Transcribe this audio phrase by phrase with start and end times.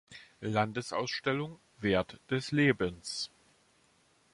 [0.41, 3.29] Landesausstellung „Wert des Lebens“.